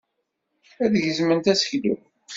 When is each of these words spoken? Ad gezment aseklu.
Ad 0.83 0.93
gezment 1.03 1.51
aseklu. 1.53 1.93